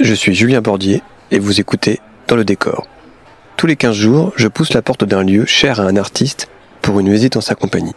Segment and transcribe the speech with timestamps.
[0.00, 2.88] Je suis Julien Bordier et vous écoutez Dans le décor.
[3.56, 6.48] Tous les 15 jours, je pousse la porte d'un lieu cher à un artiste
[6.82, 7.94] pour une visite en sa compagnie.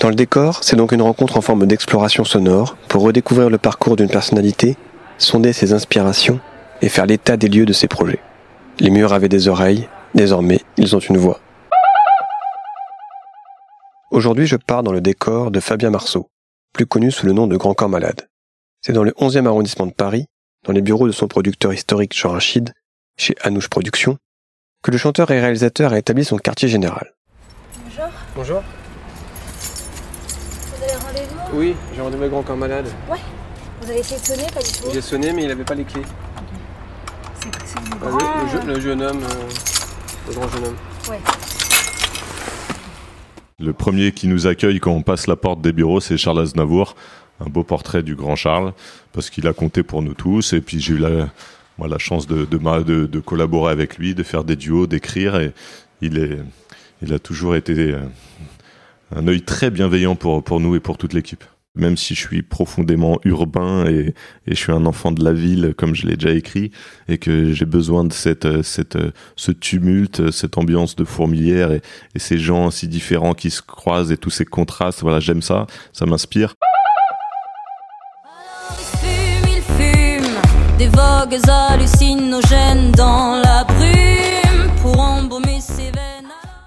[0.00, 3.94] Dans le décor, c'est donc une rencontre en forme d'exploration sonore pour redécouvrir le parcours
[3.94, 4.76] d'une personnalité,
[5.16, 6.40] sonder ses inspirations
[6.80, 8.20] et faire l'état des lieux de ses projets.
[8.80, 11.38] Les murs avaient des oreilles, désormais ils ont une voix.
[14.10, 16.30] Aujourd'hui, je pars dans le décor de Fabien Marceau,
[16.72, 18.28] plus connu sous le nom de Grand Corps Malade.
[18.80, 20.26] C'est dans le 11e arrondissement de Paris,
[20.64, 22.72] dans les bureaux de son producteur historique Jean Rachid,
[23.16, 24.16] chez Anouche Productions,
[24.82, 27.12] que le chanteur et réalisateur a établi son quartier général.
[27.84, 28.08] Bonjour.
[28.36, 28.62] Bonjour.
[30.76, 31.36] Vous avez rendez-vous?
[31.58, 32.86] Oui, j'ai rendez-vous avec Grand Corps Malade.
[33.10, 33.18] Ouais.
[33.82, 34.88] Vous avez essayé de sonner, pas du tout?
[34.92, 36.02] J'ai sonné, mais il n'avait pas les clés.
[37.40, 39.48] C'est Ah, le, le je- le jeune homme, euh,
[40.28, 40.76] le grand jeune homme.
[41.10, 41.18] Ouais.
[43.58, 46.94] Le premier qui nous accueille quand on passe la porte des bureaux, c'est Charles Aznavour,
[47.40, 48.72] un beau portrait du grand Charles,
[49.12, 50.52] parce qu'il a compté pour nous tous.
[50.52, 51.30] Et puis j'ai eu la,
[51.78, 55.36] moi, la chance de, de, de- collaborer avec lui, de faire des duos, d'écrire.
[55.36, 55.52] Et
[56.00, 56.38] il, est,
[57.02, 58.00] il a toujours été euh,
[59.14, 61.44] un œil très bienveillant pour, pour nous et pour toute l'équipe.
[61.74, 64.14] Même si je suis profondément urbain et,
[64.46, 66.70] et je suis un enfant de la ville, comme je l'ai déjà écrit,
[67.08, 68.98] et que j'ai besoin de cette, cette,
[69.36, 71.80] ce tumulte, cette ambiance de fourmilière et,
[72.14, 75.00] et ces gens si différents qui se croisent et tous ces contrastes.
[75.00, 76.54] Voilà, j'aime ça, ça m'inspire.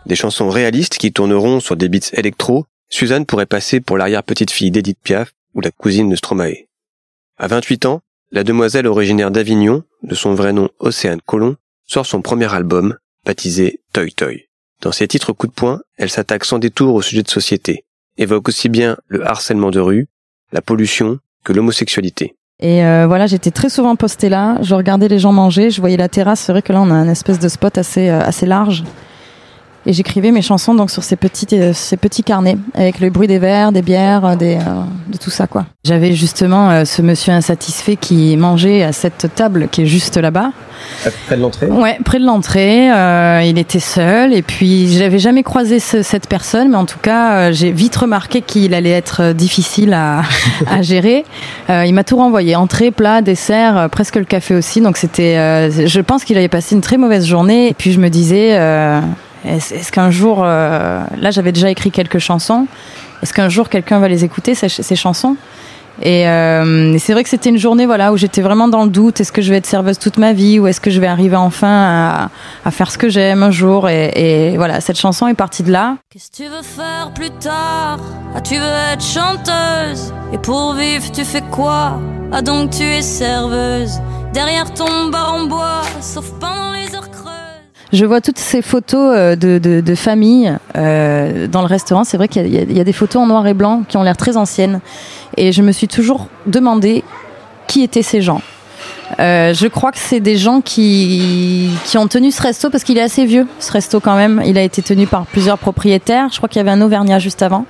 [0.06, 5.00] Des chansons réalistes qui tourneront sur des beats électro, Suzanne pourrait passer pour l'arrière-petite-fille d'Edith
[5.04, 6.68] Piaf ou la cousine de Stromae.
[7.38, 12.22] À 28 ans, la demoiselle originaire d'Avignon, de son vrai nom Océane Colomb, sort son
[12.22, 14.48] premier album, baptisé Toy Toy.
[14.82, 17.86] Dans ses titres coup de poing, elle s'attaque sans détour au sujet de société,
[18.18, 20.08] évoque aussi bien le harcèlement de rue,
[20.52, 22.36] la pollution, que l'homosexualité.
[22.62, 24.58] Et euh, voilà, j'étais très souvent postée là.
[24.62, 25.70] Je regardais les gens manger.
[25.70, 26.40] Je voyais la terrasse.
[26.42, 28.84] C'est vrai que là, on a un espèce de spot assez euh, assez large.
[29.88, 33.28] Et j'écrivais mes chansons donc sur ces petits euh, ces petits carnets avec le bruit
[33.28, 34.82] des verres, des bières, euh, des euh,
[35.12, 35.66] de tout ça quoi.
[35.86, 40.52] J'avais justement euh, ce monsieur insatisfait qui mangeait à cette table qui est juste là-bas.
[41.28, 41.68] Près de l'entrée?
[41.68, 42.88] Ouais, près de l'entrée.
[43.48, 47.52] il était seul et puis j'avais jamais croisé ce- cette personne, mais en tout cas,
[47.52, 50.22] j'ai vite remarqué qu'il allait être difficile à,
[50.70, 51.26] à gérer.
[51.70, 54.82] Il m'a tout renvoyé, entrée, plat, dessert, presque le café aussi.
[54.82, 55.36] Donc c'était,
[55.72, 57.70] je pense qu'il avait passé une très mauvaise journée.
[57.70, 58.56] Et puis je me disais,
[59.46, 62.68] est-ce qu'un jour, euh, là j'avais déjà écrit quelques chansons,
[63.22, 65.36] est-ce qu'un jour quelqu'un va les écouter ces, chansons?
[66.02, 68.90] Et, euh, et c'est vrai que c'était une journée voilà où j'étais vraiment dans le
[68.90, 69.22] doute.
[69.22, 71.38] Est-ce que je vais être serveuse toute ma vie ou est-ce que je vais arriver
[71.38, 72.30] enfin
[72.66, 73.88] à, faire ce que j'aime un jour?
[73.88, 75.96] Et, voilà, cette chanson est partie de là.
[76.12, 78.00] Que tu veux faire plus tard?
[78.36, 80.14] Ah, tu veux être chanteuse?
[80.34, 82.00] Et pour vivre, tu fais quoi?
[82.32, 84.02] Ah, donc tu es serveuse?
[84.34, 87.35] Derrière ton bar en bois, sauf pendant les heures creuses.
[87.94, 92.04] Je vois toutes ces photos euh, de, de, de famille euh, dans le restaurant.
[92.04, 94.18] C'est vrai qu'il y, y a des photos en noir et blanc qui ont l'air
[94.18, 94.80] très anciennes.
[95.38, 97.04] Et je me suis toujours demandé
[97.68, 98.42] qui étaient ces gens.
[99.20, 102.98] Euh, je crois que c'est des gens qui, qui ont tenu ce resto parce qu'il
[102.98, 104.42] est assez vieux, ce resto quand même.
[104.46, 106.30] Il a été tenu par plusieurs propriétaires.
[106.32, 107.66] Je crois qu'il y avait un Auvergnat juste avant.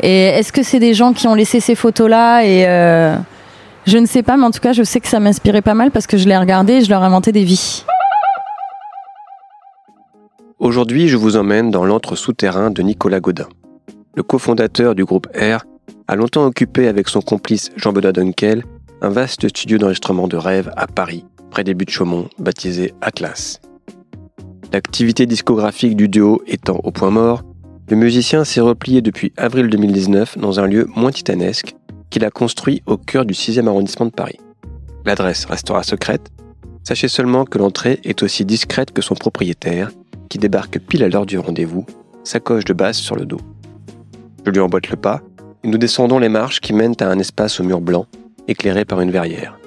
[0.00, 2.42] Et est-ce que c'est des gens qui ont laissé ces photos-là?
[2.44, 3.16] Et euh,
[3.86, 5.90] je ne sais pas, mais en tout cas, je sais que ça m'inspirait pas mal
[5.90, 7.84] parce que je les regardais et je leur inventais des vies.
[10.62, 13.48] Aujourd'hui, je vous emmène dans l'antre souterrain de Nicolas Godin.
[14.14, 15.64] Le cofondateur du groupe R
[16.06, 18.62] a longtemps occupé avec son complice Jean-Benoît Dunkel
[19.00, 23.60] un vaste studio d'enregistrement de rêve à Paris, près des buttes de Chaumont, baptisé Atlas.
[24.72, 27.42] L'activité discographique du duo étant au point mort,
[27.90, 31.74] le musicien s'est replié depuis avril 2019 dans un lieu moins titanesque
[32.08, 34.38] qu'il a construit au cœur du 6e arrondissement de Paris.
[35.04, 36.30] L'adresse restera secrète.
[36.84, 39.90] Sachez seulement que l'entrée est aussi discrète que son propriétaire,
[40.28, 41.86] qui débarque pile à l'heure du rendez-vous,
[42.24, 43.40] sacoche de basse sur le dos.
[44.44, 45.22] Je lui emboîte le pas,
[45.62, 48.06] et nous descendons les marches qui mènent à un espace au mur blanc,
[48.48, 49.58] éclairé par une verrière.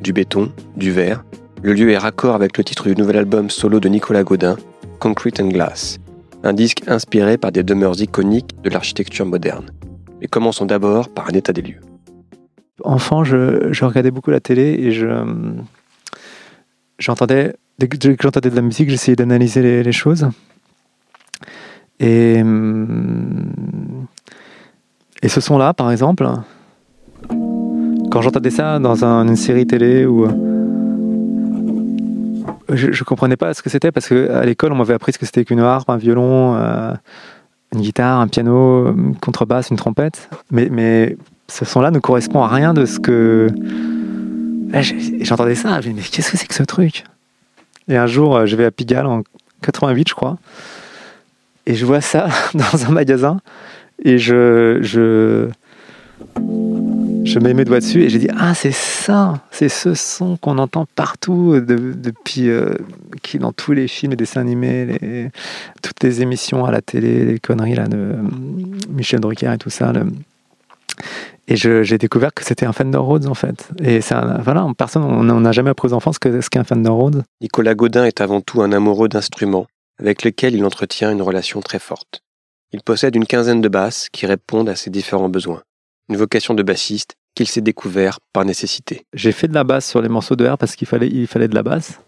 [0.00, 1.24] Du béton, du verre,
[1.62, 4.56] le lieu est raccord avec le titre du nouvel album solo de Nicolas Godin,
[4.98, 5.98] Concrete and Glass,
[6.42, 9.70] un disque inspiré par des demeures iconiques de l'architecture moderne.
[10.20, 11.80] Mais commençons d'abord par un état des lieux.
[12.84, 15.06] Enfant, je, regardais beaucoup la télé et je
[16.98, 20.28] j'entendais dès que, j'entendais de la musique, j'essayais d'analyser les, choses.
[22.00, 24.06] Et hum,
[25.22, 26.28] et ce son-là, par exemple,
[28.10, 30.26] quand j'entendais ça dans un- une série télé ou
[32.68, 35.18] je, je comprenais pas ce que c'était parce que à l'école on m'avait appris ce
[35.18, 36.94] que c'était qu'une harpe, un violon, euh,
[37.74, 40.28] une guitare, un piano, une contrebasse, une trompette.
[40.50, 41.16] Mais
[41.48, 43.48] ce son-là ne correspond à rien de ce que
[44.72, 47.04] j'ai- J'entendais ça, je me mais qu'est-ce que c'est que ce truc?
[47.88, 49.22] Et un jour, euh, je vais à Pigalle en
[49.62, 50.38] 88, je crois,
[51.66, 53.38] et je vois ça dans un magasin,
[54.04, 55.48] et je, je,
[57.24, 60.58] je mets mes doigts dessus, et j'ai dit, ah, c'est ça, c'est ce son qu'on
[60.58, 62.74] entend partout de- depuis, euh,
[63.22, 65.30] qui dans tous les films et dessins animés,
[65.82, 68.16] toutes les émissions à la télé, les conneries là de euh,
[68.90, 69.92] Michel Drucker et tout ça.
[71.48, 73.68] Et j'ai découvert que c'était un Fender Rhodes en fait.
[73.80, 76.64] Et c'est voilà, personne, on n'a jamais appris aux enfants ce que- ce qu'est un
[76.64, 77.22] Fender Rhodes.
[77.40, 79.66] Nicolas Godin est avant tout un amoureux d'instruments,
[80.00, 82.20] avec lesquels il entretient une relation très forte.
[82.72, 85.62] Il possède une quinzaine de basses qui répondent à ses différents besoins.
[86.08, 89.04] Une vocation de bassiste qu'il s'est découvert par nécessité.
[89.14, 91.48] J'ai fait de la basse sur les morceaux de R parce qu'il fallait, il fallait
[91.48, 92.00] de la basse.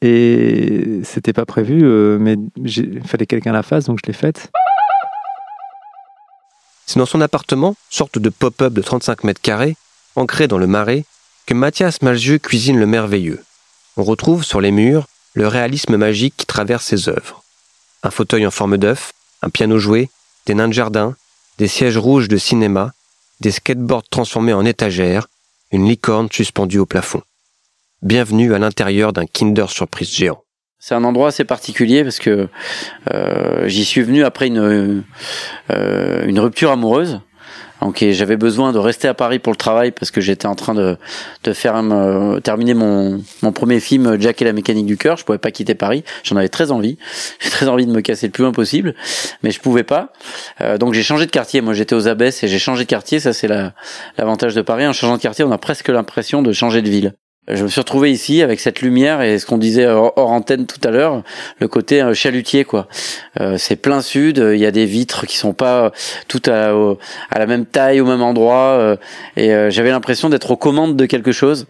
[0.00, 4.12] Et c'était pas prévu, euh, mais il fallait que quelqu'un la fasse, donc je l'ai
[4.14, 4.50] faite.
[6.88, 9.76] C'est dans son appartement, sorte de pop-up de 35 mètres carrés,
[10.16, 11.04] ancré dans le marais,
[11.44, 13.44] que Mathias Malzieu cuisine le merveilleux.
[13.98, 17.44] On retrouve sur les murs le réalisme magique qui traverse ses œuvres.
[18.02, 19.12] Un fauteuil en forme d'œuf,
[19.42, 20.08] un piano joué,
[20.46, 21.14] des nains de jardin,
[21.58, 22.92] des sièges rouges de cinéma,
[23.40, 25.28] des skateboards transformés en étagères,
[25.70, 27.20] une licorne suspendue au plafond.
[28.00, 30.42] Bienvenue à l'intérieur d'un Kinder Surprise géant.
[30.78, 32.48] C'est un endroit assez particulier parce que
[33.12, 35.02] euh, j'y suis venu après une
[35.70, 37.20] euh, une rupture amoureuse.
[37.80, 40.74] Donc j'avais besoin de rester à Paris pour le travail parce que j'étais en train
[40.74, 40.96] de
[41.44, 45.16] de faire euh, terminer mon mon premier film Jack et la mécanique du cœur.
[45.16, 46.02] Je pouvais pas quitter Paris.
[46.24, 46.98] J'en avais très envie.
[47.40, 48.94] J'ai très envie de me casser le plus loin possible,
[49.42, 50.12] mais je pouvais pas.
[50.60, 51.60] Euh, donc j'ai changé de quartier.
[51.60, 53.20] Moi j'étais aux Abbesses et j'ai changé de quartier.
[53.20, 53.74] Ça c'est la
[54.16, 54.86] l'avantage de Paris.
[54.86, 57.14] En changeant de quartier, on a presque l'impression de changer de ville.
[57.50, 60.80] Je me suis retrouvé ici avec cette lumière et ce qu'on disait hors antenne tout
[60.86, 61.22] à l'heure,
[61.60, 62.88] le côté euh, chalutier quoi.
[63.40, 65.92] Euh, c'est plein sud, il y a des vitres qui sont pas
[66.28, 66.74] toutes à,
[67.34, 68.96] la même taille au même endroit euh,
[69.36, 71.66] et euh, j'avais l'impression d'être aux commandes de quelque chose.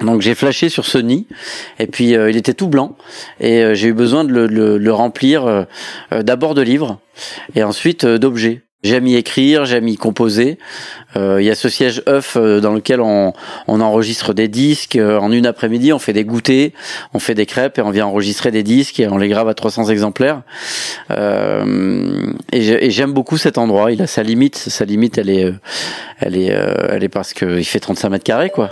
[0.00, 1.26] Donc j'ai flashé sur ce nid
[1.78, 2.96] et puis euh, il était tout blanc
[3.40, 5.62] et euh, j'ai eu besoin de le, le- remplir euh,
[6.12, 6.98] euh, d'abord de livres
[7.54, 8.62] et ensuite euh, d'objets.
[8.84, 10.56] J'aime y écrire, j'aime y composer.
[11.16, 13.32] Euh, Il y a ce siège œuf euh, dans lequel on,
[13.66, 14.94] on enregistre des disques.
[14.94, 16.70] Euh, En une après-midi, on fait des goûters,
[17.12, 19.54] on fait des crêpes et on vient enregistrer des disques et on les grave à
[19.54, 20.42] 300 exemplaires.
[21.10, 23.90] Euh, et j'ai- et j'aime beaucoup cet endroit.
[23.90, 24.56] Il a sa limite.
[24.56, 25.52] Sa limite, elle est,
[26.20, 26.56] elle est,
[26.90, 28.68] elle est parce qu'il fait 35 mètres carrés, quoi.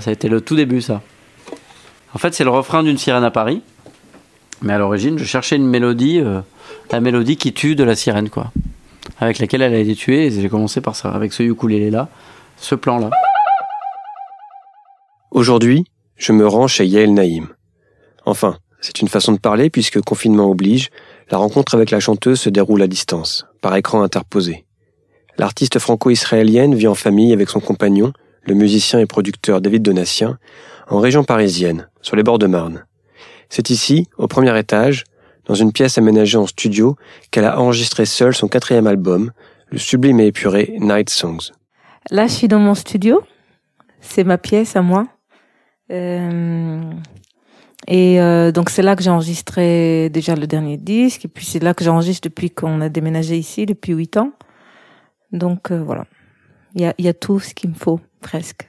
[0.00, 1.02] Ça a été le tout début, ça.
[2.14, 3.62] En fait, c'est le refrain d'une sirène à Paris.
[4.62, 6.40] Mais à l'origine, je cherchais une mélodie, euh,
[6.90, 8.50] la mélodie qui tue de la sirène, quoi.
[9.20, 10.26] Avec laquelle elle a été tuée.
[10.26, 12.08] Et j'ai commencé par ça, avec ce ukulélé-là,
[12.56, 13.10] ce plan-là.
[15.30, 15.84] Aujourd'hui,
[16.16, 17.48] je me rends chez Yael Naïm.
[18.24, 20.90] Enfin, c'est une façon de parler puisque confinement oblige,
[21.30, 24.64] la rencontre avec la chanteuse se déroule à distance, par écran interposé.
[25.36, 28.12] L'artiste franco-israélienne vit en famille avec son compagnon,
[28.42, 30.38] le musicien et producteur David Donatien,
[30.88, 32.84] en région parisienne, sur les bords de Marne.
[33.48, 35.04] C'est ici, au premier étage,
[35.46, 36.96] dans une pièce aménagée en studio,
[37.30, 39.32] qu'elle a enregistré seule son quatrième album,
[39.70, 41.52] le sublime et épuré Night Songs.
[42.10, 43.22] Là, je suis dans mon studio.
[44.00, 45.08] C'est ma pièce à moi.
[45.90, 46.80] Euh,
[47.86, 51.24] et euh, donc, c'est là que j'ai enregistré déjà le dernier disque.
[51.24, 54.32] Et puis, c'est là que j'enregistre depuis qu'on a déménagé ici, depuis huit ans.
[55.32, 56.04] Donc, euh, voilà.
[56.74, 58.68] Il y a, y a tout ce qu'il me faut, presque.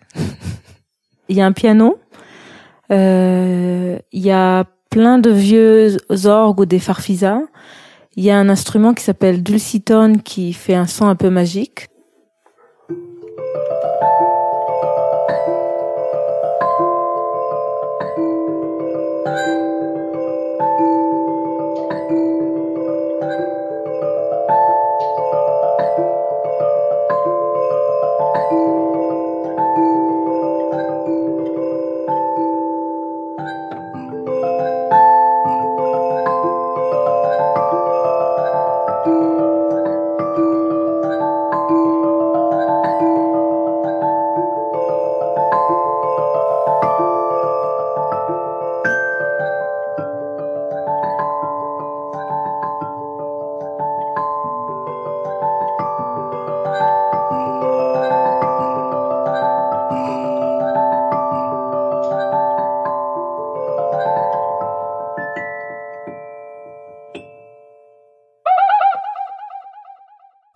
[1.28, 2.00] Il y a un piano.
[2.92, 7.42] Euh, Il y a plein de vieux orgues ou des farfisas.
[8.16, 11.88] Il y a un instrument qui s'appelle dulcitone qui fait un son un peu magique.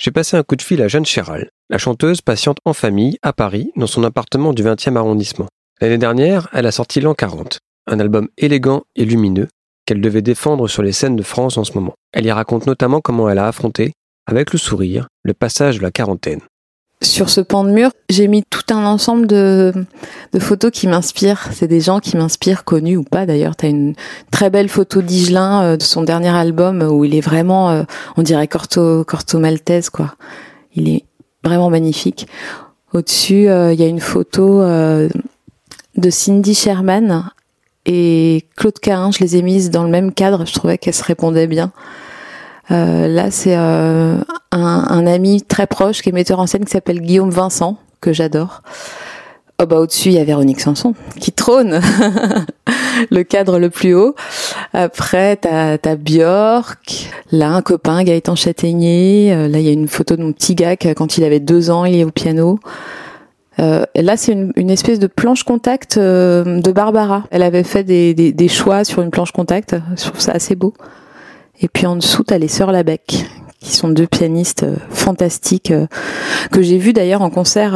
[0.04, 3.32] J'ai passé un coup de fil à Jeanne Chéral, la chanteuse patiente en famille à
[3.32, 5.48] Paris, dans son appartement du 20e arrondissement.
[5.80, 9.48] L'année dernière, elle a sorti L'An 40, un album élégant et lumineux
[9.86, 11.94] qu'elle devait défendre sur les scènes de France en ce moment.
[12.12, 13.94] Elle y raconte notamment comment elle a affronté,
[14.26, 16.42] avec le sourire, le passage de la quarantaine.
[17.04, 19.74] Sur ce pan de mur, j'ai mis tout un ensemble de,
[20.32, 21.50] de photos qui m'inspirent.
[21.52, 23.58] C'est des gens qui m'inspirent, connus ou pas d'ailleurs.
[23.58, 23.94] T'as une
[24.32, 27.84] très belle photo d'Igelin euh, de son dernier album où il est vraiment, euh,
[28.16, 30.16] on dirait Corto, Corto Maltese quoi.
[30.76, 31.04] Il est
[31.44, 32.26] vraiment magnifique.
[32.94, 37.30] Au-dessus, euh, il y a une photo de Cindy Sherman
[37.86, 39.12] et Claude Cahin.
[39.12, 40.46] Je les ai mises dans le même cadre.
[40.46, 41.74] Je trouvais qu'elles se répondaient bien.
[42.72, 44.18] Euh, là, c'est euh,
[44.52, 48.62] un, ami très proche qui est metteur en scène qui s'appelle Guillaume Vincent, que j'adore.
[49.62, 51.80] Oh bah au-dessus, il y a Véronique Sanson qui trône
[53.12, 54.16] le cadre le plus haut.
[54.74, 55.98] Après, t'as as.
[57.32, 59.32] Là, un copain, Gaëtan Châtaignier.
[59.34, 61.70] Euh, Là, il y a une photo de mon petit gars quand il avait deux
[61.70, 62.60] ans, il est au piano.
[63.60, 67.24] Là, c'est une, espèce de planche contact de Barbara.
[67.30, 69.76] Elle avait fait des, des, des choix sur une planche contact.
[69.96, 70.74] Je trouve ça assez beau.
[71.60, 73.26] Et puis en dessous, t'as les Sœurs Labec,
[73.60, 75.88] qui sont deux pianistes euh, fantastiques, euh,
[76.52, 77.74] que j'ai vu d'ailleurs en concert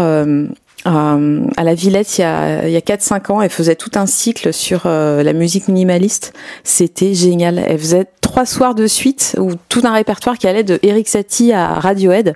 [0.86, 3.42] euh, à, la Villette il y a, il y a 4-5 ans.
[3.42, 6.34] Elle faisait tout un cycle sur euh, la musique minimaliste.
[6.64, 7.60] C'était génial.
[7.60, 11.54] Elle faisait trois soirs de suite, ou tout un répertoire qui allait de Eric Satie
[11.54, 12.36] à Radiohead.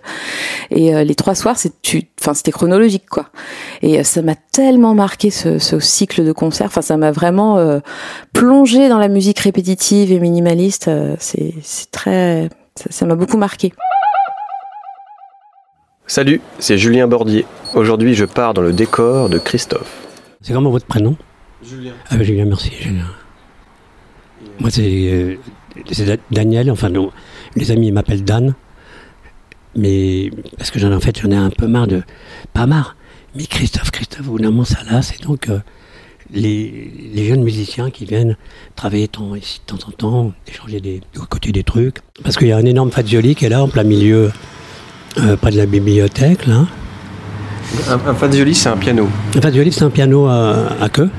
[0.71, 3.27] Et euh, les trois soirs, c'était chronologique, quoi.
[3.81, 6.67] Et euh, ça m'a tellement marqué ce, ce cycle de concerts.
[6.67, 7.79] Enfin, ça m'a vraiment euh,
[8.33, 10.88] plongé dans la musique répétitive et minimaliste.
[10.88, 11.53] Euh, c'est,
[11.91, 12.50] très,
[12.89, 13.74] ça m'a beaucoup marqué.
[16.11, 17.45] Salut, c'est Julien Bordier.
[17.73, 20.09] Aujourd'hui, je pars dans le décor de Christophe.
[20.41, 21.15] C'est comment votre prénom?
[21.63, 21.93] Julien.
[22.09, 23.05] Ah, Julien, merci, Julien.
[24.59, 25.35] Moi, c'est euh,
[25.89, 27.13] c'est Da- Daniel, enfin, non,
[27.55, 28.55] les amis m'appellent Dan.
[29.73, 32.03] Mais parce que j'en en fait, j'en ai un peu marre de.
[32.51, 32.97] Pas marre,
[33.33, 35.13] mais Christophe, Christophe, au bout d'un moment, ça lasse.
[35.17, 35.59] Et donc, euh,
[36.29, 38.35] les, les jeunes musiciens qui viennent
[38.75, 41.99] travailler ici de temps en temps, échanger des, de côté des trucs.
[42.21, 44.29] Parce qu'il y a un énorme Fazioli qui est là, en plein milieu,
[45.17, 46.65] euh, près de la bibliothèque, là.
[47.89, 49.07] Un, un fazioli, c'est un piano.
[49.37, 51.09] En fait, Violif, c'est un piano à, à queue,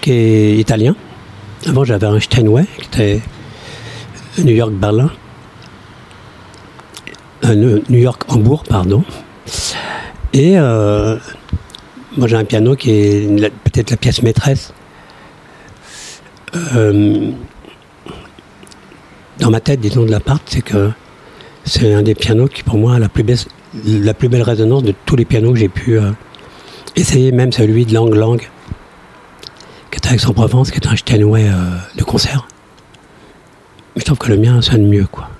[0.00, 0.94] qui est italien.
[1.66, 3.20] Avant, j'avais un Steinway, qui était
[4.38, 5.10] New York-Berlin.
[7.44, 9.04] Euh, New New York-Hambourg, pardon.
[10.32, 11.16] Et euh,
[12.16, 14.72] moi, j'ai un piano qui est peut-être la pièce maîtresse.
[16.74, 17.30] Euh,
[19.38, 20.90] dans ma tête, disons, de l'appart, c'est que
[21.70, 23.38] c'est un des pianos qui, pour moi, a la plus belle,
[23.86, 26.10] la plus belle résonance de tous les pianos que j'ai pu euh,
[26.96, 28.40] essayer, même celui de Lang Lang,
[29.92, 32.48] qui est à Aix-en-Provence, qui est un Steinway euh, de concert.
[33.94, 35.30] Mais je trouve que le mien sonne mieux, quoi.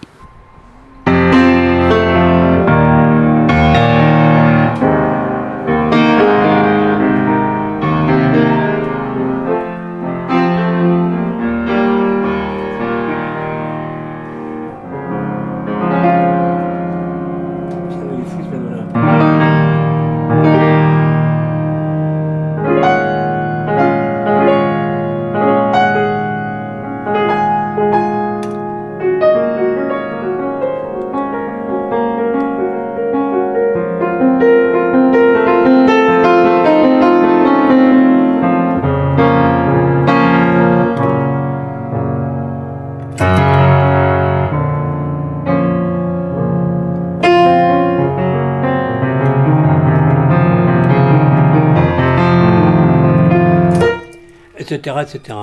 [54.72, 55.36] Etc., etc.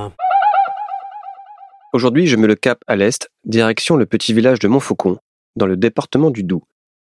[1.91, 5.17] Aujourd'hui, je mets le cap à l'est, direction le petit village de Montfaucon,
[5.57, 6.63] dans le département du Doubs,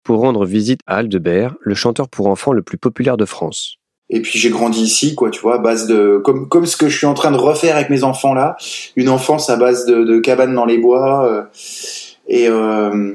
[0.04, 3.78] pour rendre visite à Aldebert, le chanteur pour enfants le plus populaire de France.
[4.10, 6.88] Et puis j'ai grandi ici, quoi, tu vois, à base de comme comme ce que
[6.88, 8.56] je suis en train de refaire avec mes enfants là,
[8.94, 11.42] une enfance à base de, de cabanes dans les bois euh,
[12.28, 13.14] et euh,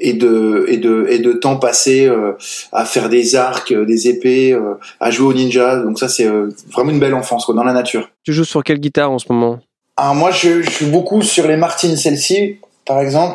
[0.00, 2.32] et de et de et de temps passé euh,
[2.72, 5.76] à faire des arcs, euh, des épées, euh, à jouer au ninja.
[5.76, 8.08] Donc ça c'est euh, vraiment une belle enfance quoi, dans la nature.
[8.24, 9.60] Tu joues sur quelle guitare en ce moment?
[9.96, 13.34] Ah moi je, je suis beaucoup sur les Martin celle-ci par exemple.